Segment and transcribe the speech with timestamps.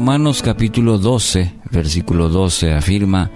[0.00, 3.30] Romanos capítulo 12, versículo 12 afirma,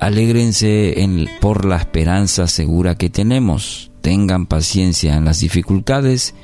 [0.00, 6.34] Alégrense en, por la esperanza segura que tenemos, tengan paciencia en las dificultades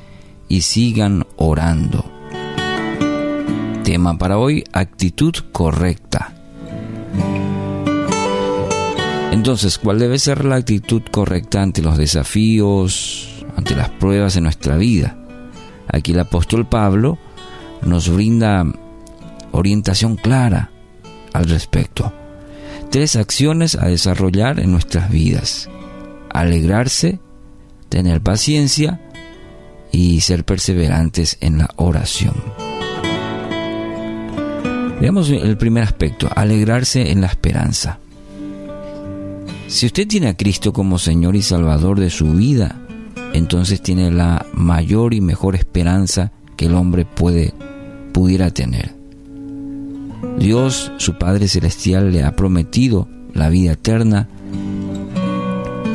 [0.47, 2.05] y sigan orando.
[3.83, 6.33] Tema para hoy, actitud correcta.
[9.33, 14.77] Entonces, ¿cuál debe ser la actitud correcta ante los desafíos, ante las pruebas en nuestra
[14.77, 15.17] vida?
[15.89, 17.17] Aquí el apóstol Pablo
[17.81, 18.65] nos brinda
[19.53, 20.71] orientación clara
[21.31, 22.13] al respecto.
[22.91, 25.69] Tres acciones a desarrollar en nuestras vidas.
[26.29, 27.19] Alegrarse,
[27.89, 28.99] tener paciencia
[29.91, 32.35] y ser perseverantes en la oración.
[34.99, 37.99] Veamos el primer aspecto, alegrarse en la esperanza.
[39.67, 42.79] Si usted tiene a Cristo como Señor y Salvador de su vida,
[43.33, 47.53] entonces tiene la mayor y mejor esperanza que el hombre puede
[48.13, 49.02] pudiera tener.
[50.37, 54.27] Dios, su Padre Celestial, le ha prometido la vida eterna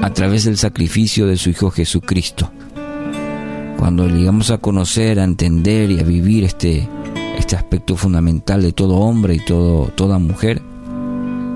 [0.02, 2.50] a través del sacrificio de su Hijo Jesucristo.
[3.78, 6.88] Cuando llegamos a conocer, a entender y a vivir este,
[7.38, 10.62] este aspecto fundamental de todo hombre y todo, toda mujer,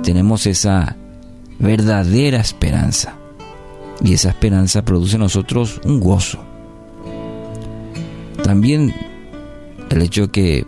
[0.03, 0.97] tenemos esa
[1.59, 3.17] verdadera esperanza.
[4.05, 6.45] Y esa esperanza produce en nosotros un gozo.
[8.43, 8.95] También
[9.91, 10.67] el hecho que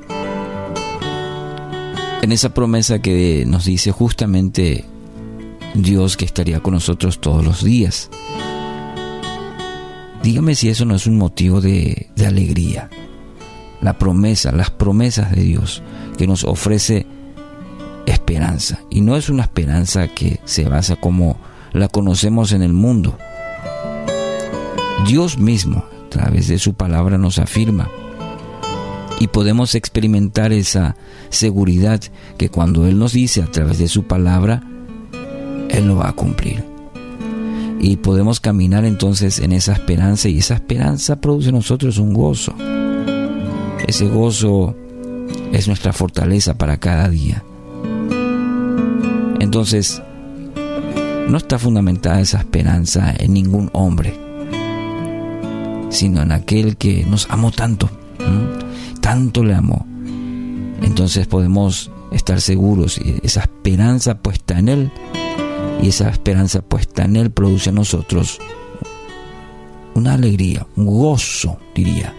[2.25, 4.87] en esa promesa que nos dice justamente
[5.75, 8.09] Dios que estaría con nosotros todos los días.
[10.23, 12.89] Dígame si eso no es un motivo de, alegría.
[13.83, 15.83] La promesa, las promesas de Dios
[16.17, 17.07] que nos ofrece
[18.07, 18.81] esperanza.
[18.89, 21.37] Y no es una esperanza que se basa como
[21.75, 23.19] la conocemos en el mundo.
[25.07, 27.91] Dios mismo, a través de su palabra, nos afirma
[29.21, 30.97] y podemos experimentar esa
[31.31, 32.01] seguridad
[32.37, 34.63] que cuando Él nos dice a través de su palabra,
[35.71, 36.65] Él lo va a cumplir.
[37.81, 42.55] Y podemos caminar entonces en esa esperanza y esa esperanza produce en nosotros un gozo.
[43.87, 44.75] Ese gozo
[45.53, 47.45] es nuestra fortaleza para cada día.
[49.39, 50.03] Entonces,
[51.29, 54.15] no está fundamentada esa esperanza en ningún hombre,
[55.91, 57.91] sino en aquel que nos amó tanto
[59.05, 59.87] tanto le amó.
[60.81, 64.93] Entonces podemos estar seguros y esa esperanza puesta en Él
[65.83, 68.39] y esa esperanza puesta en Él produce a nosotros
[69.95, 72.15] una alegría, un gozo, diría.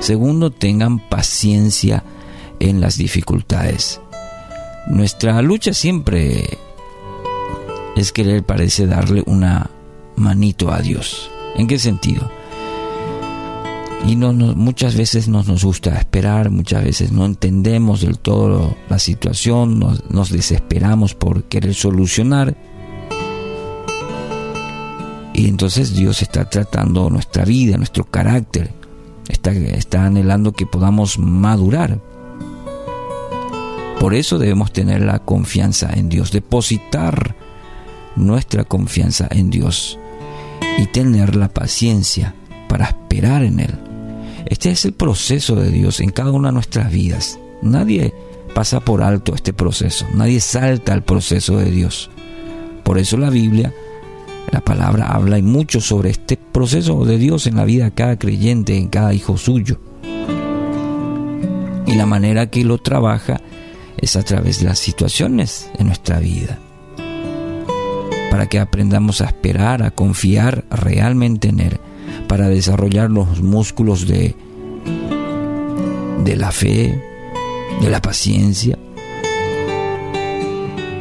[0.00, 2.04] Segundo, tengan paciencia
[2.60, 3.98] en las dificultades.
[4.88, 6.58] Nuestra lucha siempre
[7.96, 9.70] es querer, parece, darle una
[10.16, 11.30] manito a Dios.
[11.56, 12.30] ¿En qué sentido?
[14.06, 18.98] Y no, muchas veces no nos gusta esperar, muchas veces no entendemos del todo la
[18.98, 22.56] situación, nos, desesperamos por querer solucionar.
[25.34, 28.72] Y entonces Dios está tratando nuestra vida, nuestro carácter,
[29.28, 32.00] está, está anhelando que podamos madurar.
[34.00, 37.36] Por eso debemos tener la confianza en Dios, depositar
[38.16, 39.98] nuestra confianza en Dios
[40.78, 42.34] y tener la paciencia
[42.68, 43.87] para esperar en Él.
[44.48, 47.38] Este es el proceso de Dios en cada una de nuestras vidas.
[47.60, 48.14] Nadie
[48.54, 52.10] pasa por alto este proceso, nadie salta al proceso de Dios.
[52.82, 53.74] Por eso la Biblia,
[54.50, 58.18] la palabra habla y mucho sobre este proceso de Dios en la vida de cada
[58.18, 59.78] creyente, en cada hijo suyo.
[61.86, 63.42] Y la manera que lo trabaja
[63.98, 66.58] es a través de las situaciones en nuestra vida.
[68.30, 71.80] Para que aprendamos a esperar, a confiar realmente en Él
[72.28, 74.36] para desarrollar los músculos de,
[76.24, 77.02] de la fe,
[77.80, 78.78] de la paciencia.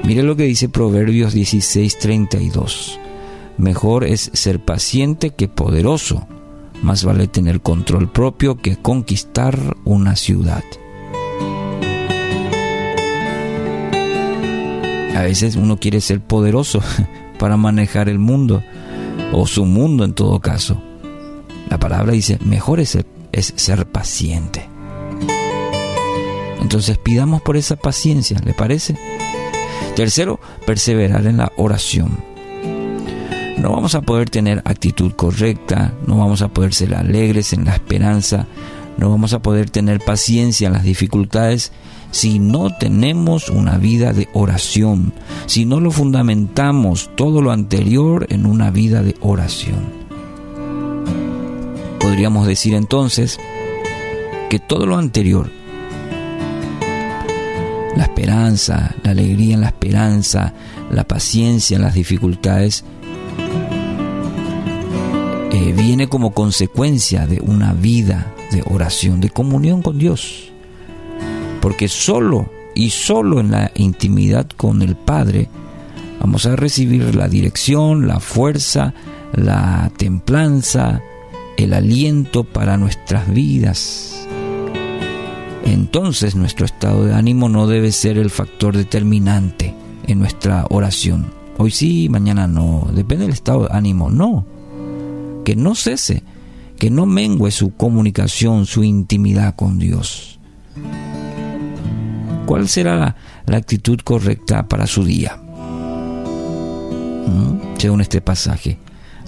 [0.04, 2.98] Mire lo que dice Proverbios 16:32.
[3.58, 6.26] Mejor es ser paciente que poderoso.
[6.82, 10.64] Más vale tener control propio que conquistar una ciudad.
[15.16, 16.80] A veces uno quiere ser poderoso
[17.40, 18.64] para manejar el mundo,
[19.34, 20.82] o su mundo en todo caso.
[21.70, 22.98] La palabra dice, mejor es
[23.32, 24.68] ser, paciente.
[26.62, 28.98] Entonces pidamos por esa paciencia, ¿le parece?
[29.96, 32.18] Tercero, perseverar en la oración.
[33.58, 37.74] No vamos a poder tener actitud correcta, no vamos a poder ser alegres en la
[37.74, 38.46] esperanza,
[38.98, 41.72] no vamos a poder tener paciencia en las dificultades
[42.12, 45.14] si no tenemos una vida de oración,
[45.46, 49.97] si no lo fundamentamos todo lo anterior en una vida de oración.
[52.00, 53.40] Podríamos decir entonces
[54.50, 55.50] que todo lo anterior.
[57.96, 60.54] La esperanza, la alegría en la esperanza,
[60.92, 62.84] la paciencia en las dificultades,
[65.52, 70.52] eh, viene como consecuencia de una vida de oración, de comunión con Dios.
[71.62, 75.50] Porque solo y solo en la intimidad con el Padre
[76.20, 78.94] vamos a recibir la dirección, la fuerza,
[79.34, 81.02] la templanza,
[81.58, 84.28] el aliento para nuestras vidas.
[85.66, 89.76] Entonces nuestro estado de ánimo no debe ser el factor determinante
[90.06, 91.32] en nuestra oración.
[91.58, 92.88] Hoy sí, mañana no.
[92.94, 94.10] Depende del estado de ánimo.
[94.10, 94.46] No.
[95.44, 96.24] Que no cese,
[96.78, 100.40] que no mengue su comunicación, su intimidad con Dios.
[102.46, 103.16] ¿Cuál será
[103.46, 105.36] la, actitud correcta para su día?
[107.26, 107.78] ¿Mm?
[107.78, 108.80] Según este pasaje,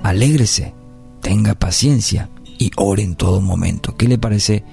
[0.03, 0.73] alégrese,
[1.29, 2.27] tenga paciencia
[2.57, 3.95] y ore en todo momento.
[3.95, 4.63] ¿Qué le parece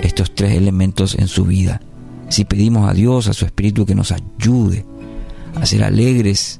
[0.00, 1.80] estos tres elementos en su vida?
[2.30, 4.84] Si pedimos a Dios, a su Espíritu, que nos ayude
[5.54, 6.58] a ser alegres,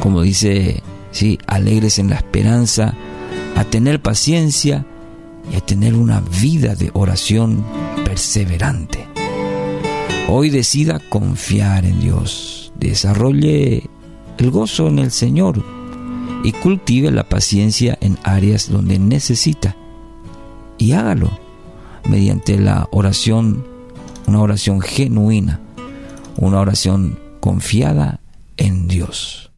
[0.00, 2.94] como dice, sí, alegres en la esperanza,
[3.56, 4.86] a tener paciencia
[5.52, 7.64] y a tener una vida de oración
[8.04, 9.04] perseverante.
[10.28, 13.90] Hoy decida confiar en Dios, desarrolle
[14.38, 15.81] el gozo en el Señor
[16.42, 19.76] y cultive la paciencia en áreas donde necesita.
[20.78, 21.30] Y hágalo
[22.08, 23.64] mediante la oración,
[24.26, 25.60] una oración genuina,
[26.36, 28.20] una oración confiada
[28.56, 29.50] en Dios.